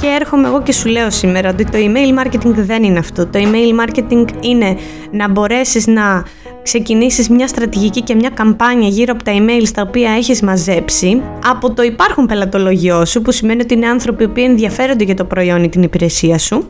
Και 0.00 0.06
έρχομαι 0.20 0.48
εγώ 0.48 0.62
και 0.62 0.72
σου 0.72 0.88
λέω 0.88 1.10
σήμερα 1.10 1.50
ότι 1.50 1.64
το 1.64 1.78
email 1.78 2.22
marketing 2.22 2.54
δεν 2.54 2.82
είναι 2.82 2.98
αυτό. 2.98 3.26
Το 3.26 3.38
email 3.38 3.84
marketing 3.84 4.26
είναι 4.40 4.76
να 5.10 5.28
μπορέσεις 5.28 5.86
να 5.86 6.24
ξεκινήσεις 6.62 7.28
μια 7.28 7.46
στρατηγική 7.46 8.02
και 8.02 8.14
μια 8.14 8.30
καμπάνια 8.30 8.88
γύρω 8.88 9.12
από 9.12 9.24
τα 9.24 9.32
email 9.32 9.68
τα 9.74 9.82
οποία 9.82 10.10
έχεις 10.10 10.42
μαζέψει 10.42 11.22
από 11.46 11.72
το 11.72 11.82
υπάρχον 11.82 12.26
πελατολογιό 12.26 13.04
σου 13.04 13.22
που 13.22 13.32
σημαίνει 13.32 13.60
ότι 13.62 13.74
είναι 13.74 13.86
άνθρωποι 13.86 14.28
που 14.28 14.40
ενδιαφέρονται 14.40 15.04
για 15.04 15.14
το 15.14 15.24
προϊόν 15.24 15.64
ή 15.64 15.68
την 15.68 15.82
υπηρεσία 15.82 16.38
σου 16.38 16.68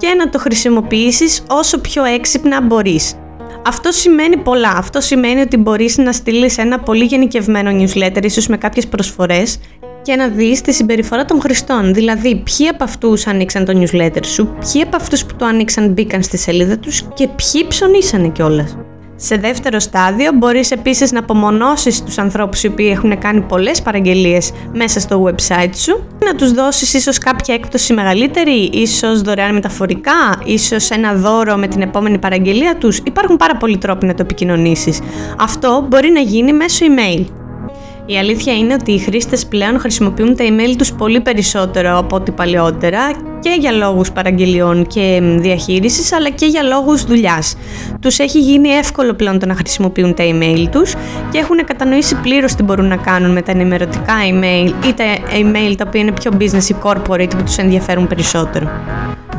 και 0.00 0.14
να 0.18 0.28
το 0.28 0.38
χρησιμοποιήσεις 0.38 1.42
όσο 1.48 1.80
πιο 1.80 2.04
έξυπνα 2.04 2.62
μπορείς. 2.62 3.14
Αυτό 3.66 3.92
σημαίνει 3.92 4.36
πολλά. 4.36 4.70
Αυτό 4.76 5.00
σημαίνει 5.00 5.40
ότι 5.40 5.56
μπορείς 5.56 5.98
να 5.98 6.12
στείλεις 6.12 6.58
ένα 6.58 6.78
πολύ 6.78 7.04
γενικευμένο 7.04 7.70
newsletter, 7.70 8.24
ίσως 8.24 8.46
με 8.46 8.56
κάποιες 8.56 8.86
προσφορές, 8.86 9.58
και 10.02 10.16
να 10.16 10.28
δεις 10.28 10.60
τη 10.60 10.72
συμπεριφορά 10.72 11.24
των 11.24 11.40
χρηστών. 11.40 11.94
Δηλαδή, 11.94 12.42
ποιοι 12.42 12.68
από 12.68 12.84
αυτούς 12.84 13.26
ανοίξαν 13.26 13.64
το 13.64 13.80
newsletter 13.80 14.24
σου, 14.24 14.56
ποιοι 14.60 14.82
από 14.82 14.96
αυτούς 14.96 15.24
που 15.24 15.34
το 15.36 15.44
ανοίξαν 15.44 15.92
μπήκαν 15.92 16.22
στη 16.22 16.36
σελίδα 16.36 16.78
τους 16.78 17.02
και 17.14 17.28
ποιοι 17.28 17.66
ψωνίσανε 17.68 18.28
κιόλας. 18.28 18.76
Σε 19.16 19.36
δεύτερο 19.36 19.78
στάδιο 19.78 20.32
μπορείς 20.34 20.70
επίσης 20.70 21.12
να 21.12 21.18
απομονώσεις 21.18 22.02
τους 22.02 22.18
ανθρώπους 22.18 22.62
οι 22.62 22.66
οποίοι 22.66 22.88
έχουν 22.92 23.18
κάνει 23.18 23.40
πολλές 23.40 23.82
παραγγελίες 23.82 24.52
μέσα 24.72 25.00
στο 25.00 25.24
website 25.24 25.74
σου 25.74 26.04
να 26.24 26.34
τους 26.34 26.52
δώσεις 26.52 26.94
ίσως 26.94 27.18
κάποια 27.18 27.54
έκπτωση 27.54 27.92
μεγαλύτερη, 27.92 28.70
ίσως 28.72 29.20
δωρεάν 29.20 29.54
μεταφορικά, 29.54 30.40
ίσως 30.44 30.90
ένα 30.90 31.14
δώρο 31.14 31.56
με 31.56 31.66
την 31.66 31.82
επόμενη 31.82 32.18
παραγγελία 32.18 32.76
τους. 32.76 32.98
Υπάρχουν 32.98 33.36
πάρα 33.36 33.56
πολλοί 33.56 33.78
τρόποι 33.78 34.06
να 34.06 34.14
το 34.14 34.22
επικοινωνήσεις. 34.22 35.00
Αυτό 35.38 35.86
μπορεί 35.88 36.10
να 36.10 36.20
γίνει 36.20 36.52
μέσω 36.52 36.86
email. 36.86 37.24
Η 38.08 38.18
αλήθεια 38.18 38.56
είναι 38.56 38.74
ότι 38.74 38.92
οι 38.92 38.98
χρήστες 38.98 39.46
πλέον 39.46 39.78
χρησιμοποιούν 39.78 40.36
τα 40.36 40.44
email 40.48 40.74
τους 40.78 40.92
πολύ 40.92 41.20
περισσότερο 41.20 41.98
από 41.98 42.16
ό,τι 42.16 42.30
παλαιότερα 42.30 43.10
και 43.40 43.56
για 43.60 43.72
λόγους 43.72 44.12
παραγγελιών 44.12 44.86
και 44.86 45.20
διαχείρισης 45.22 46.12
αλλά 46.12 46.30
και 46.30 46.46
για 46.46 46.62
λόγους 46.62 47.04
δουλειάς. 47.04 47.56
Τους 48.00 48.18
έχει 48.18 48.40
γίνει 48.40 48.68
εύκολο 48.68 49.14
πλέον 49.14 49.38
το 49.38 49.46
να 49.46 49.54
χρησιμοποιούν 49.54 50.14
τα 50.14 50.24
email 50.24 50.66
τους 50.70 50.94
και 51.30 51.38
έχουν 51.38 51.64
κατανοήσει 51.64 52.14
πλήρως 52.14 52.54
τι 52.54 52.62
μπορούν 52.62 52.86
να 52.86 52.96
κάνουν 52.96 53.32
με 53.32 53.42
τα 53.42 53.50
ενημερωτικά 53.50 54.14
email 54.30 54.86
ή 54.86 54.92
τα 54.92 55.04
email 55.40 55.74
τα 55.76 55.84
οποία 55.86 56.00
είναι 56.00 56.12
πιο 56.12 56.30
business 56.40 56.68
ή 56.68 56.74
corporate 56.82 57.30
που 57.36 57.42
τους 57.44 57.56
ενδιαφέρουν 57.56 58.06
περισσότερο. 58.06 58.70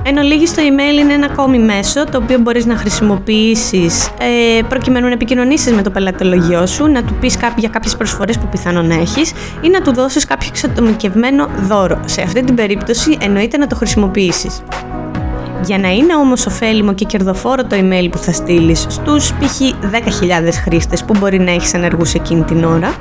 Εν 0.09 0.17
ολίγης 0.17 0.53
το 0.53 0.61
email 0.61 0.99
είναι 0.99 1.13
ένα 1.13 1.25
ακόμη 1.25 1.59
μέσο 1.59 2.05
το 2.05 2.17
οποίο 2.17 2.39
μπορείς 2.39 2.65
να 2.65 2.75
χρησιμοποιήσεις 2.75 4.07
ε, 4.07 4.61
προκειμένου 4.69 5.07
να 5.07 5.13
επικοινωνήσεις 5.13 5.73
με 5.73 5.81
το 5.81 5.89
πελατολογιό 5.89 6.65
σου, 6.65 6.87
να 6.87 7.03
του 7.03 7.13
πεις 7.19 7.37
για 7.57 7.69
κάποιες 7.69 7.95
προσφορές 7.95 8.37
που 8.37 8.47
πιθανόν 8.47 8.91
έχεις 8.91 9.33
ή 9.61 9.69
να 9.69 9.81
του 9.81 9.93
δώσεις 9.93 10.25
κάποιο 10.25 10.47
εξατομικευμένο 10.51 11.49
δώρο. 11.61 12.01
Σε 12.05 12.21
αυτή 12.21 12.43
την 12.43 12.55
περίπτωση 12.55 13.17
εννοείται 13.21 13.57
να 13.57 13.67
το 13.67 13.75
χρησιμοποιήσεις. 13.75 14.61
Για 15.63 15.77
να 15.77 15.89
είναι 15.89 16.15
όμως 16.15 16.45
ωφέλιμο 16.45 16.93
και 16.93 17.05
κερδοφόρο 17.05 17.63
το 17.63 17.75
email 17.79 18.07
που 18.11 18.17
θα 18.17 18.31
στείλεις 18.31 18.85
στους 18.89 19.33
π.χ. 19.33 19.59
10.000 19.61 20.49
χρήστες 20.63 21.03
που 21.03 21.13
μπορεί 21.19 21.39
να 21.39 21.51
έχεις 21.51 21.73
ενεργούς 21.73 22.13
εκείνη 22.13 22.43
την 22.43 22.63
ώρα, 22.63 22.95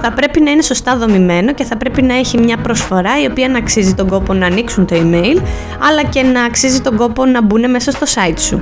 θα 0.00 0.12
πρέπει 0.12 0.40
να 0.40 0.50
είναι 0.50 0.62
σωστά 0.62 0.96
δομημένο 0.96 1.54
και 1.54 1.64
θα 1.64 1.76
πρέπει 1.76 2.02
να 2.02 2.14
έχει 2.14 2.38
μια 2.38 2.56
προσφορά 2.56 3.22
η 3.22 3.26
οποία 3.30 3.48
να 3.48 3.58
αξίζει 3.58 3.94
τον 3.94 4.08
κόπο 4.08 4.32
να 4.34 4.46
ανοίξουν 4.46 4.86
το 4.86 4.96
email, 4.96 5.42
αλλά 5.88 6.02
και 6.08 6.22
να 6.22 6.42
αξίζει 6.42 6.80
τον 6.80 6.96
κόπο 6.96 7.24
να 7.24 7.42
μπουν 7.42 7.70
μέσα 7.70 7.90
στο 7.90 8.06
site 8.14 8.38
σου. 8.38 8.60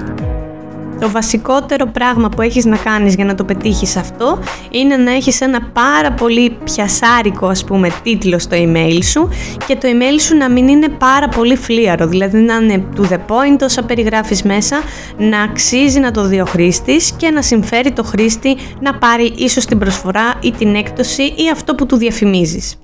Το 1.01 1.11
βασικότερο 1.11 1.87
πράγμα 1.87 2.29
που 2.29 2.43
έχεις 2.43 2.65
να 2.65 2.77
κάνεις 2.77 3.15
για 3.15 3.25
να 3.25 3.35
το 3.35 3.45
πετύχεις 3.45 3.97
αυτό 3.97 4.39
είναι 4.71 4.97
να 4.97 5.13
έχεις 5.13 5.41
ένα 5.41 5.63
πάρα 5.73 6.13
πολύ 6.13 6.57
πιασάρικο 6.65 7.47
ας 7.47 7.65
πούμε 7.65 7.89
τίτλο 8.03 8.39
στο 8.39 8.57
email 8.57 8.99
σου 9.03 9.29
και 9.67 9.77
το 9.77 9.89
email 9.89 10.21
σου 10.21 10.37
να 10.37 10.51
μην 10.51 10.69
είναι 10.69 10.89
πάρα 10.89 11.29
πολύ 11.29 11.57
φλίαρο, 11.57 12.07
δηλαδή 12.07 12.39
να 12.39 12.55
είναι 12.55 12.85
to 12.97 13.01
the 13.01 13.17
point 13.17 13.63
όσα 13.63 13.83
περιγράφεις 13.83 14.43
μέσα, 14.43 14.83
να 15.17 15.43
αξίζει 15.43 16.01
να 16.01 16.11
το 16.11 16.27
δει 16.27 16.41
ο 16.41 16.45
χρήστης 16.45 17.13
και 17.17 17.31
να 17.31 17.43
συμφέρει 17.43 17.93
το 17.93 18.03
χρήστη 18.03 18.57
να 18.81 18.95
πάρει 18.95 19.33
ίσως 19.37 19.65
την 19.65 19.79
προσφορά 19.79 20.35
ή 20.41 20.51
την 20.51 20.75
έκπτωση 20.75 21.23
ή 21.23 21.51
αυτό 21.53 21.75
που 21.75 21.87
του 21.87 21.97
διαφημίζεις. 21.97 22.77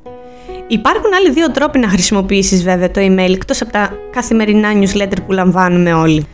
Υπάρχουν 0.66 1.14
άλλοι 1.18 1.30
δύο 1.30 1.50
τρόποι 1.50 1.78
να 1.78 1.88
χρησιμοποιήσεις 1.88 2.62
βέβαια 2.62 2.90
το 2.90 3.00
email 3.00 3.32
εκτός 3.32 3.62
από 3.62 3.72
τα 3.72 3.90
καθημερινά 4.12 4.68
newsletter 4.72 5.16
που 5.26 5.32
λαμβάνουμε 5.32 5.92
όλοι. 5.92 6.26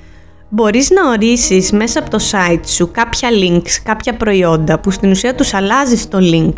Μπορείς 0.50 0.90
να 0.90 1.10
ορίσεις 1.10 1.72
μέσα 1.72 1.98
από 1.98 2.10
το 2.10 2.18
site 2.30 2.66
σου 2.66 2.90
κάποια 2.90 3.28
links, 3.42 3.70
κάποια 3.82 4.16
προϊόντα 4.16 4.80
που 4.80 4.90
στην 4.90 5.10
ουσία 5.10 5.34
τους 5.34 5.54
αλλάζεις 5.54 6.08
το 6.08 6.18
link. 6.20 6.52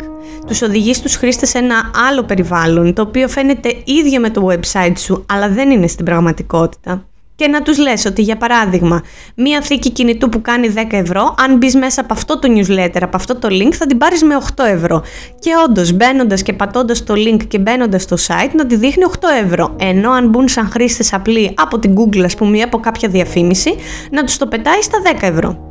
Τους 0.47 0.61
οδηγείς 0.61 1.01
τους 1.01 1.15
χρήστες 1.15 1.49
σε 1.49 1.57
ένα 1.57 1.91
άλλο 2.09 2.23
περιβάλλον, 2.23 2.93
το 2.93 3.01
οποίο 3.01 3.27
φαίνεται 3.27 3.81
ίδιο 3.85 4.19
με 4.19 4.29
το 4.29 4.47
website 4.51 4.97
σου, 4.97 5.25
αλλά 5.27 5.49
δεν 5.49 5.71
είναι 5.71 5.87
στην 5.87 6.05
πραγματικότητα 6.05 7.05
και 7.41 7.47
να 7.47 7.61
τους 7.61 7.77
λες 7.77 8.05
ότι 8.05 8.21
για 8.21 8.37
παράδειγμα 8.37 9.03
μία 9.35 9.61
θήκη 9.61 9.91
κινητού 9.91 10.29
που 10.29 10.41
κάνει 10.41 10.73
10 10.75 10.83
ευρώ 10.89 11.35
αν 11.37 11.57
μπεις 11.57 11.75
μέσα 11.75 12.01
από 12.01 12.13
αυτό 12.13 12.39
το 12.39 12.47
newsletter, 12.55 13.01
από 13.01 13.15
αυτό 13.15 13.35
το 13.35 13.47
link 13.51 13.71
θα 13.71 13.85
την 13.85 13.97
πάρεις 13.97 14.23
με 14.23 14.37
8 14.55 14.63
ευρώ 14.65 15.03
και 15.39 15.51
όντως 15.67 15.91
μπαίνοντας 15.91 16.41
και 16.41 16.53
πατώντας 16.53 17.03
το 17.03 17.13
link 17.17 17.47
και 17.47 17.59
μπαίνοντας 17.59 18.01
στο 18.01 18.15
site 18.27 18.51
να 18.55 18.65
τη 18.65 18.75
δείχνει 18.75 19.03
8 19.09 19.13
ευρώ 19.45 19.75
ενώ 19.79 20.11
αν 20.11 20.29
μπουν 20.29 20.47
σαν 20.47 20.69
χρήστες 20.71 21.13
απλοί 21.13 21.53
από 21.55 21.79
την 21.79 21.95
Google 21.95 22.23
ας 22.23 22.35
πούμε 22.35 22.57
ή 22.57 22.61
από 22.61 22.79
κάποια 22.79 23.09
διαφήμιση 23.09 23.75
να 24.11 24.23
τους 24.23 24.37
το 24.37 24.47
πετάει 24.47 24.81
στα 24.81 24.97
10 25.19 25.21
ευρώ. 25.21 25.70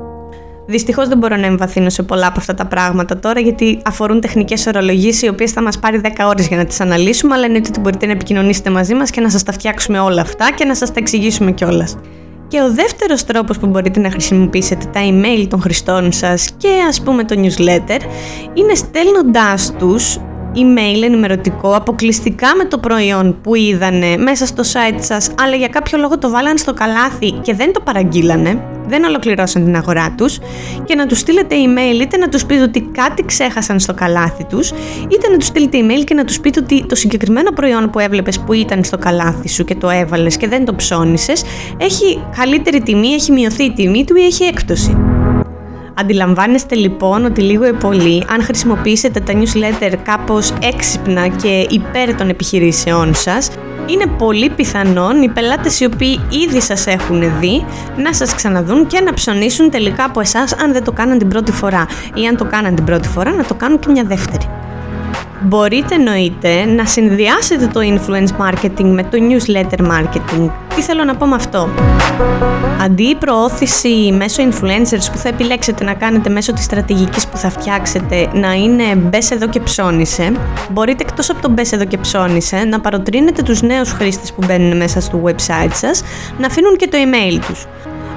Δυστυχώς 0.70 1.08
δεν 1.08 1.18
μπορώ 1.18 1.36
να 1.36 1.46
εμβαθύνω 1.46 1.90
σε 1.90 2.02
πολλά 2.02 2.26
από 2.26 2.38
αυτά 2.38 2.54
τα 2.54 2.66
πράγματα 2.66 3.18
τώρα, 3.18 3.40
γιατί 3.40 3.80
αφορούν 3.84 4.20
τεχνικές 4.20 4.66
ορολογίες, 4.66 5.22
οι 5.22 5.28
οποίες 5.28 5.52
θα 5.52 5.62
μας 5.62 5.78
πάρει 5.78 6.00
10 6.04 6.08
ώρες 6.26 6.46
για 6.48 6.56
να 6.56 6.64
τις 6.64 6.80
αναλύσουμε, 6.80 7.34
αλλά 7.34 7.44
εννοείται 7.44 7.68
ότι 7.68 7.80
μπορείτε 7.80 8.06
να 8.06 8.12
επικοινωνήσετε 8.12 8.70
μαζί 8.70 8.94
μας 8.94 9.10
και 9.10 9.20
να 9.20 9.30
σας 9.30 9.42
τα 9.42 9.52
φτιάξουμε 9.52 9.98
όλα 9.98 10.20
αυτά 10.20 10.52
και 10.54 10.64
να 10.64 10.74
σας 10.74 10.88
τα 10.88 10.94
εξηγήσουμε 10.98 11.52
κιόλας. 11.52 11.96
Και 12.48 12.60
ο 12.60 12.72
δεύτερος 12.72 13.24
τρόπος 13.24 13.58
που 13.58 13.66
μπορείτε 13.66 14.00
να 14.00 14.10
χρησιμοποιήσετε 14.10 14.86
τα 14.92 15.00
email 15.04 15.46
των 15.48 15.60
χρηστών 15.60 16.12
σας 16.12 16.50
και 16.56 16.68
ας 16.88 17.00
πούμε 17.02 17.24
το 17.24 17.34
newsletter 17.38 18.00
είναι 18.54 18.74
στέλνοντάς 18.74 19.74
τους 19.78 20.18
email 20.54 21.02
ενημερωτικό 21.02 21.74
αποκλειστικά 21.74 22.48
με 22.56 22.64
το 22.64 22.78
προϊόν 22.78 23.40
που 23.42 23.54
είδανε 23.54 24.16
μέσα 24.16 24.46
στο 24.46 24.62
site 24.62 24.98
σας 24.98 25.30
αλλά 25.40 25.56
για 25.56 25.68
κάποιο 25.68 25.98
λόγο 25.98 26.18
το 26.18 26.30
βάλανε 26.30 26.58
στο 26.58 26.74
καλάθι 26.74 27.30
και 27.30 27.54
δεν 27.54 27.72
το 27.72 27.80
παραγγείλανε 27.80 28.62
δεν 28.86 29.04
ολοκληρώσαν 29.04 29.64
την 29.64 29.76
αγορά 29.76 30.14
τους 30.16 30.38
και 30.84 30.94
να 30.94 31.06
τους 31.06 31.18
στείλετε 31.18 31.56
email 31.66 32.00
είτε 32.00 32.16
να 32.16 32.28
τους 32.28 32.46
πείτε 32.46 32.62
ότι 32.62 32.80
κάτι 32.92 33.24
ξέχασαν 33.24 33.80
στο 33.80 33.94
καλάθι 33.94 34.44
τους 34.44 34.70
είτε 35.08 35.28
να 35.30 35.36
τους 35.36 35.46
στείλετε 35.46 35.78
email 35.80 36.04
και 36.04 36.14
να 36.14 36.24
τους 36.24 36.40
πείτε 36.40 36.60
ότι 36.60 36.86
το 36.86 36.94
συγκεκριμένο 36.94 37.50
προϊόν 37.50 37.90
που 37.90 37.98
έβλεπες 37.98 38.38
που 38.40 38.52
ήταν 38.52 38.84
στο 38.84 38.98
καλάθι 38.98 39.48
σου 39.48 39.64
και 39.64 39.74
το 39.74 39.90
έβαλες 39.90 40.36
και 40.36 40.48
δεν 40.48 40.64
το 40.64 40.74
ψώνισες 40.74 41.44
έχει 41.76 42.22
καλύτερη 42.36 42.80
τιμή, 42.80 43.08
έχει 43.08 43.32
μειωθεί 43.32 43.64
η 43.64 43.72
τιμή 43.72 44.04
του 44.04 44.16
ή 44.16 44.24
έχει 44.24 44.44
έκπτωση. 44.44 45.09
Αντιλαμβάνεστε 46.00 46.74
λοιπόν 46.74 47.24
ότι 47.24 47.40
λίγο 47.40 47.66
ή 47.66 47.72
πολύ, 47.72 48.24
αν 48.28 48.42
χρησιμοποιήσετε 48.42 49.20
τα 49.20 49.32
newsletter 49.32 49.94
κάπως 50.02 50.52
έξυπνα 50.62 51.28
και 51.28 51.66
υπέρ 51.70 52.14
των 52.14 52.28
επιχειρήσεών 52.28 53.14
σας, 53.14 53.50
είναι 53.86 54.06
πολύ 54.06 54.50
πιθανόν 54.50 55.22
οι 55.22 55.28
πελάτες 55.28 55.80
οι 55.80 55.84
οποίοι 55.84 56.20
ήδη 56.46 56.60
σας 56.60 56.86
έχουν 56.86 57.38
δει 57.40 57.64
να 57.96 58.14
σας 58.14 58.34
ξαναδούν 58.34 58.86
και 58.86 59.00
να 59.00 59.14
ψωνίσουν 59.14 59.70
τελικά 59.70 60.04
από 60.04 60.20
εσάς 60.20 60.52
αν 60.52 60.72
δεν 60.72 60.84
το 60.84 60.92
κάναν 60.92 61.18
την 61.18 61.28
πρώτη 61.28 61.52
φορά 61.52 61.86
ή 62.14 62.26
αν 62.26 62.36
το 62.36 62.44
κάναν 62.44 62.74
την 62.74 62.84
πρώτη 62.84 63.08
φορά 63.08 63.30
να 63.30 63.44
το 63.44 63.54
κάνουν 63.54 63.78
και 63.78 63.90
μια 63.90 64.04
δεύτερη. 64.04 64.59
Μπορείτε 65.42 65.94
εννοείται 65.94 66.64
να 66.64 66.84
συνδυάσετε 66.84 67.66
το 67.66 67.80
influence 67.80 68.46
marketing 68.46 68.84
με 68.84 69.02
το 69.02 69.18
newsletter 69.28 69.80
marketing. 69.80 70.50
Τι 70.74 70.82
θέλω 70.82 71.04
να 71.04 71.16
πω 71.16 71.26
με 71.26 71.34
αυτό; 71.34 71.68
Αντί 72.82 73.02
η 73.02 73.14
προώθηση 73.14 74.14
μέσω 74.18 74.42
influencers 74.42 75.10
που 75.12 75.18
θα 75.18 75.28
επιλέξετε 75.28 75.84
να 75.84 75.94
κάνετε 75.94 76.30
μέσω 76.30 76.52
της 76.52 76.64
στρατηγικής 76.64 77.26
που 77.26 77.36
θα 77.36 77.50
φτιάξετε 77.50 78.28
να 78.32 78.52
είναι 78.52 78.94
μπες 78.96 79.30
εδώ 79.30 79.48
και 79.48 79.60
ψώνισε, 79.60 80.32
μπορείτε 80.70 81.04
εκτός 81.08 81.30
από 81.30 81.42
το 81.42 81.48
μπες 81.48 81.72
εδώ 81.72 81.84
και 81.84 81.98
ψώνισε 81.98 82.56
να 82.56 82.80
παροτρύνετε 82.80 83.42
τους 83.42 83.62
νέους 83.62 83.92
χρήστες 83.92 84.32
που 84.32 84.42
μπαίνουν 84.46 84.76
μέσα 84.76 85.00
στο 85.00 85.22
website 85.24 85.72
σας 85.72 86.02
να 86.38 86.46
αφήνουν 86.46 86.76
και 86.76 86.88
το 86.88 86.96
email 86.98 87.38
τους. 87.46 87.66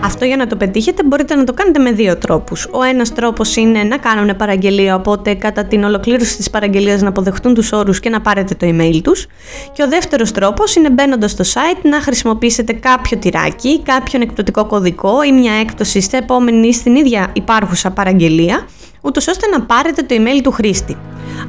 Αυτό 0.05 0.25
για 0.25 0.35
να 0.35 0.47
το 0.47 0.55
πετύχετε 0.55 1.03
μπορείτε 1.03 1.35
να 1.35 1.43
το 1.43 1.53
κάνετε 1.53 1.79
με 1.79 1.91
δύο 1.91 2.17
τρόπους. 2.17 2.67
Ο 2.71 2.81
ένας 2.83 3.13
τρόπος 3.13 3.55
είναι 3.55 3.83
να 3.83 3.97
κάνουν 3.97 4.35
παραγγελία, 4.35 4.95
οπότε 4.95 5.33
κατά 5.33 5.65
την 5.65 5.83
ολοκλήρωση 5.83 6.37
της 6.37 6.49
παραγγελίας 6.49 7.01
να 7.01 7.09
αποδεχτούν 7.09 7.53
τους 7.53 7.71
όρους 7.71 7.99
και 7.99 8.09
να 8.09 8.21
πάρετε 8.21 8.55
το 8.55 8.67
email 8.67 8.99
τους. 9.03 9.27
Και 9.73 9.83
ο 9.83 9.87
δεύτερος 9.87 10.31
τρόπος 10.31 10.75
είναι 10.75 10.89
μπαίνοντας 10.89 11.31
στο 11.31 11.43
site 11.43 11.81
να 11.81 12.01
χρησιμοποιήσετε 12.01 12.73
κάποιο 12.73 13.17
τυράκι, 13.17 13.81
κάποιον 13.81 14.21
εκπτωτικό 14.21 14.65
κωδικό 14.65 15.23
ή 15.23 15.31
μια 15.31 15.53
έκπτωση 15.53 16.01
στην 16.01 16.19
επόμενη 16.19 16.67
ή 16.67 16.73
στην 16.73 16.95
ίδια 16.95 17.29
υπάρχουσα 17.33 17.91
παραγγελία, 17.91 18.67
ούτως 19.03 19.27
ώστε 19.27 19.47
να 19.47 19.61
πάρετε 19.61 20.01
το 20.01 20.15
email 20.17 20.39
του 20.43 20.51
χρήστη. 20.51 20.97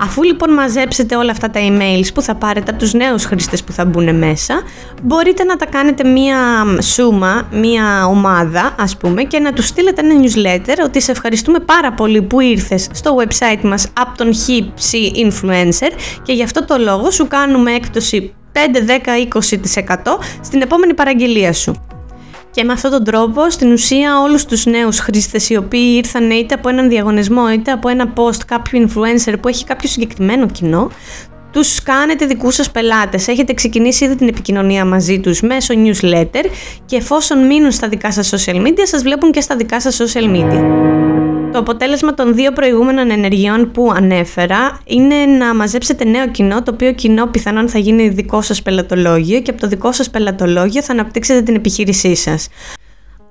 Αφού 0.01 0.23
λοιπόν 0.23 0.53
μαζέψετε 0.53 1.17
όλα 1.17 1.31
αυτά 1.31 1.51
τα 1.51 1.61
emails 1.63 2.07
που 2.15 2.23
θα 2.23 2.35
πάρετε 2.35 2.71
από 2.71 2.81
τους 2.81 2.93
νέους 2.93 3.25
χρήστες 3.25 3.65
που 3.65 3.73
θα 3.73 3.85
μπουν 3.85 4.17
μέσα, 4.17 4.63
μπορείτε 5.03 5.45
να 5.45 5.57
τα 5.57 5.67
κάνετε 5.67 6.09
μία 6.09 6.39
σούμα, 6.83 7.49
μία 7.53 8.07
ομάδα 8.07 8.75
ας 8.79 8.97
πούμε 8.97 9.23
και 9.23 9.39
να 9.39 9.53
τους 9.53 9.67
στείλετε 9.67 10.01
ένα 10.01 10.15
newsletter 10.23 10.77
ότι 10.85 11.01
σε 11.01 11.11
ευχαριστούμε 11.11 11.59
πάρα 11.59 11.93
πολύ 11.93 12.23
που 12.23 12.41
ήρθες 12.41 12.89
στο 12.93 13.17
website 13.17 13.63
μας 13.63 13.89
από 13.93 14.17
τον 14.17 14.31
Hipsy 14.33 15.27
Influencer 15.27 15.91
και 16.23 16.33
γι' 16.33 16.43
αυτό 16.43 16.65
το 16.65 16.77
λόγο 16.79 17.11
σου 17.11 17.27
κάνουμε 17.27 17.73
έκπτωση 17.73 18.35
5, 18.53 18.59
10, 18.59 19.29
20% 19.97 20.19
στην 20.41 20.63
επόμενη 20.63 20.95
παραγγελία 20.95 21.53
σου. 21.53 21.94
Και 22.55 22.65
με 22.65 22.73
αυτόν 22.73 22.91
τον 22.91 23.05
τρόπο, 23.05 23.51
στην 23.51 23.73
ουσία, 23.73 24.21
όλους 24.21 24.45
τους 24.45 24.67
νέους 24.67 24.99
χρήστες 24.99 25.51
οι 25.51 25.57
οποίοι 25.57 25.95
ήρθαν 25.97 26.31
είτε 26.31 26.55
από 26.55 26.69
έναν 26.69 26.89
διαγωνισμό 26.89 27.51
είτε 27.51 27.71
από 27.71 27.89
ένα 27.89 28.13
post 28.17 28.41
κάποιου 28.47 28.89
influencer 28.89 29.35
που 29.41 29.49
έχει 29.49 29.65
κάποιο 29.65 29.89
συγκεκριμένο 29.89 30.47
κοινό, 30.47 30.91
τους 31.53 31.83
κάνετε 31.83 32.27
δικούς 32.27 32.55
σας 32.55 32.71
πελάτες. 32.71 33.29
Έχετε 33.29 33.55
ξεκινήσει 33.55 34.05
ήδη 34.05 34.17
την 34.17 34.29
επικοινωνία 34.29 34.85
μαζί 34.85 35.21
τους 35.21 35.41
μέσω 35.41 35.75
newsletter 35.77 36.45
και 36.87 36.97
εφόσον 36.97 37.47
μείνουν 37.47 37.71
στα 37.73 37.89
δικά 37.89 38.13
σας 38.13 38.35
social 38.35 38.67
media, 38.67 38.83
σας 38.83 39.03
βλέπουν 39.03 39.31
και 39.31 39.41
στα 39.41 39.57
δικά 39.57 39.81
σας 39.81 40.01
social 40.01 40.37
media. 40.37 41.24
Το 41.55 41.61
αποτέλεσμα 41.61 42.15
των 42.15 42.35
δύο 42.35 42.53
προηγούμενων 42.53 43.11
ενεργειών 43.11 43.71
που 43.71 43.93
ανέφερα 43.97 44.81
είναι 44.85 45.15
να 45.15 45.55
μαζέψετε 45.55 46.05
νέο 46.05 46.29
κοινό, 46.29 46.63
το 46.63 46.71
οποίο 46.75 46.93
κοινό 46.93 47.27
πιθανόν 47.27 47.69
θα 47.69 47.79
γίνει 47.79 48.09
δικό 48.09 48.43
σας 48.43 48.63
πελατολόγιο 48.63 49.41
και 49.41 49.51
από 49.51 49.61
το 49.61 49.67
δικό 49.67 49.93
σας 49.93 50.11
πελατολόγιο 50.11 50.83
θα 50.83 50.93
αναπτύξετε 50.93 51.43
την 51.43 51.55
επιχείρησή 51.55 52.15
σας. 52.15 52.49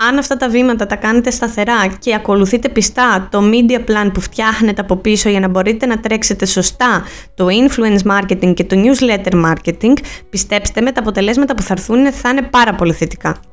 Αν 0.09 0.17
αυτά 0.17 0.37
τα 0.37 0.49
βήματα 0.49 0.85
τα 0.85 0.95
κάνετε 0.95 1.31
σταθερά 1.31 1.87
και 1.99 2.15
ακολουθείτε 2.15 2.69
πιστά 2.69 3.27
το 3.31 3.41
media 3.51 3.79
plan 3.89 4.09
που 4.13 4.21
φτιάχνετε 4.21 4.81
από 4.81 4.95
πίσω 4.95 5.29
για 5.29 5.39
να 5.39 5.47
μπορείτε 5.47 5.85
να 5.85 5.99
τρέξετε 5.99 6.45
σωστά 6.45 7.03
το 7.35 7.47
influence 7.47 8.11
marketing 8.11 8.53
και 8.53 8.63
το 8.63 8.75
newsletter 8.83 9.45
marketing, 9.45 9.93
πιστέψτε 10.29 10.81
με 10.81 10.91
τα 10.91 10.99
αποτελέσματα 10.99 11.55
που 11.55 11.61
θα 11.61 11.73
έρθουν 11.77 12.11
θα 12.11 12.29
είναι 12.29 12.41
πάρα 12.41 12.75
πολύ 12.75 12.93
θετικά. 12.93 13.52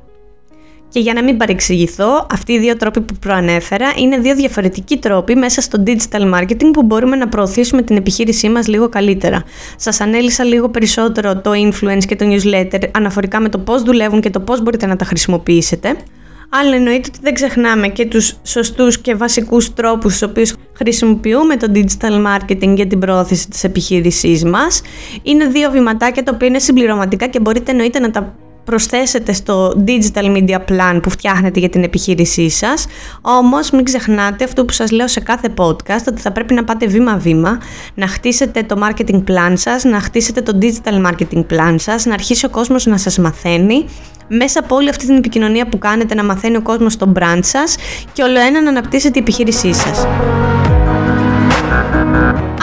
Και 0.91 0.99
για 0.99 1.13
να 1.13 1.23
μην 1.23 1.37
παρεξηγηθώ, 1.37 2.27
αυτοί 2.31 2.53
οι 2.53 2.59
δύο 2.59 2.77
τρόποι 2.77 3.01
που 3.01 3.13
προανέφερα 3.19 3.93
είναι 3.97 4.17
δύο 4.17 4.35
διαφορετικοί 4.35 4.97
τρόποι 4.97 5.35
μέσα 5.35 5.61
στο 5.61 5.83
digital 5.85 6.33
marketing 6.33 6.69
που 6.73 6.83
μπορούμε 6.83 7.15
να 7.15 7.27
προωθήσουμε 7.27 7.81
την 7.81 7.95
επιχείρησή 7.95 8.49
μας 8.49 8.67
λίγο 8.67 8.89
καλύτερα. 8.89 9.43
Σας 9.75 10.01
ανέλησα 10.01 10.43
λίγο 10.43 10.69
περισσότερο 10.69 11.41
το 11.41 11.51
influence 11.51 12.05
και 12.07 12.15
το 12.15 12.25
newsletter 12.29 12.83
αναφορικά 12.91 13.39
με 13.39 13.49
το 13.49 13.57
πώς 13.57 13.83
δουλεύουν 13.83 14.21
και 14.21 14.29
το 14.29 14.39
πώς 14.39 14.61
μπορείτε 14.61 14.85
να 14.85 14.95
τα 14.95 15.05
χρησιμοποιήσετε. 15.05 15.95
Αλλά 16.49 16.75
εννοείται 16.75 17.09
ότι 17.09 17.19
δεν 17.21 17.33
ξεχνάμε 17.33 17.87
και 17.87 18.05
τους 18.05 18.35
σωστούς 18.43 18.99
και 19.01 19.15
βασικούς 19.15 19.73
τρόπους 19.73 20.15
στους 20.15 20.29
οποίους 20.29 20.53
χρησιμοποιούμε 20.73 21.57
το 21.57 21.71
digital 21.73 22.25
marketing 22.25 22.73
για 22.75 22.87
την 22.87 22.99
προώθηση 22.99 23.49
της 23.49 23.63
επιχείρησής 23.63 24.43
μας. 24.43 24.81
Είναι 25.23 25.45
δύο 25.45 25.71
βηματάκια 25.71 26.23
τα 26.23 26.31
οποία 26.35 26.47
είναι 26.47 26.59
συμπληρωματικά 26.59 27.27
και 27.27 27.39
μπορείτε 27.39 27.71
εννοείται 27.71 27.99
να 27.99 28.11
τα 28.11 28.35
προσθέσετε 28.63 29.33
στο 29.33 29.83
digital 29.87 30.37
media 30.37 30.57
plan 30.69 30.99
που 31.01 31.09
φτιάχνετε 31.09 31.59
για 31.59 31.69
την 31.69 31.83
επιχείρησή 31.83 32.49
σας. 32.49 32.85
Όμως 33.21 33.71
μην 33.71 33.83
ξεχνάτε 33.83 34.43
αυτό 34.43 34.65
που 34.65 34.73
σας 34.73 34.91
λέω 34.91 35.07
σε 35.07 35.19
κάθε 35.19 35.53
podcast, 35.57 36.03
ότι 36.07 36.21
θα 36.21 36.31
πρέπει 36.31 36.53
να 36.53 36.63
πάτε 36.63 36.87
βήμα-βήμα, 36.87 37.57
να 37.93 38.07
χτίσετε 38.07 38.63
το 38.63 38.75
marketing 38.83 39.23
plan 39.23 39.53
σας, 39.53 39.83
να 39.83 39.99
χτίσετε 39.99 40.41
το 40.41 40.57
digital 40.61 41.05
marketing 41.07 41.45
plan 41.49 41.75
σας, 41.77 42.05
να 42.05 42.13
αρχίσει 42.13 42.45
ο 42.45 42.49
κόσμος 42.49 42.85
να 42.85 42.97
σας 42.97 43.17
μαθαίνει, 43.17 43.85
μέσα 44.27 44.59
από 44.59 44.75
όλη 44.75 44.89
αυτή 44.89 45.05
την 45.05 45.15
επικοινωνία 45.15 45.67
που 45.67 45.77
κάνετε 45.77 46.15
να 46.15 46.23
μαθαίνει 46.23 46.57
ο 46.57 46.61
κόσμος 46.61 46.97
το 46.97 47.11
brand 47.15 47.39
σας 47.41 47.75
και 48.13 48.23
όλο 48.23 48.39
ένα 48.39 48.61
να 48.61 48.69
αναπτύσσετε 48.69 49.19
η 49.19 49.21
επιχείρησή 49.21 49.73
σας. 49.73 50.07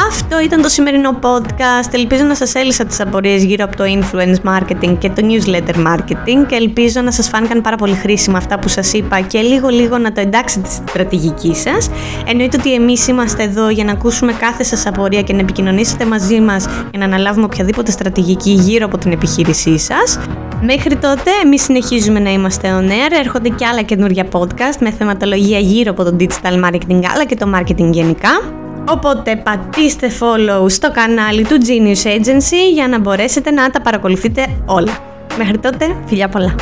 Αυτό 0.09 0.41
ήταν 0.41 0.63
το 0.63 0.69
σημερινό 0.69 1.19
podcast. 1.23 1.93
Ελπίζω 1.93 2.25
να 2.25 2.35
σας 2.35 2.55
έλυσα 2.55 2.85
τις 2.85 3.01
απορίες 3.01 3.45
γύρω 3.45 3.65
από 3.65 3.77
το 3.77 3.85
influence 3.85 4.51
marketing 4.51 4.97
και 4.99 5.09
το 5.09 5.23
newsletter 5.29 5.87
marketing 5.87 6.47
και 6.47 6.55
ελπίζω 6.55 7.01
να 7.01 7.11
σας 7.13 7.29
φάνηκαν 7.29 7.61
πάρα 7.61 7.77
πολύ 7.77 7.95
χρήσιμα 7.95 8.39
αυτά 8.39 8.59
που 8.59 8.69
σας 8.69 8.93
είπα 8.93 9.21
και 9.21 9.41
λίγο 9.41 9.69
λίγο 9.69 9.99
να 9.99 10.13
το 10.13 10.21
εντάξετε 10.21 10.69
στη 10.69 10.89
στρατηγική 10.89 11.55
σας. 11.55 11.91
Εννοείται 12.27 12.57
ότι 12.61 12.75
εμείς 12.75 13.09
είμαστε 13.09 13.43
εδώ 13.43 13.69
για 13.69 13.85
να 13.85 13.93
ακούσουμε 13.93 14.33
κάθε 14.33 14.63
σας 14.63 14.87
απορία 14.87 15.23
και 15.23 15.33
να 15.33 15.41
επικοινωνήσετε 15.41 16.05
μαζί 16.05 16.41
μας 16.41 16.65
για 16.91 16.99
να 16.99 17.05
αναλάβουμε 17.05 17.45
οποιαδήποτε 17.45 17.91
στρατηγική 17.91 18.51
γύρω 18.51 18.87
από 18.87 18.99
την 18.99 19.13
επιχείρησή 19.13 19.79
σας. 19.79 20.19
Μέχρι 20.63 20.97
τότε, 20.97 21.31
εμείς 21.45 21.63
συνεχίζουμε 21.63 22.19
να 22.19 22.31
είμαστε 22.31 22.69
on 22.81 22.89
air. 22.89 23.19
Έρχονται 23.21 23.49
και 23.49 23.67
άλλα 23.67 23.83
καινούργια 23.83 24.27
podcast 24.33 24.77
με 24.81 24.91
θεματολογία 24.91 25.59
γύρω 25.59 25.91
από 25.91 26.05
το 26.05 26.17
digital 26.21 26.65
marketing 26.65 27.01
αλλά 27.15 27.25
και 27.25 27.37
το 27.37 27.53
marketing 27.55 27.91
γενικά. 27.91 28.58
Οπότε 28.91 29.37
πατήστε 29.37 30.11
follow 30.21 30.71
στο 30.71 30.91
κανάλι 30.91 31.45
του 31.47 31.57
Genius 31.67 32.07
Agency 32.07 32.73
για 32.73 32.89
να 32.89 32.99
μπορέσετε 32.99 33.51
να 33.51 33.71
τα 33.71 33.81
παρακολουθείτε 33.81 34.47
όλα. 34.67 34.99
Μέχρι 35.37 35.59
τότε, 35.59 35.97
φιλιά 36.07 36.29
πολλά! 36.29 36.55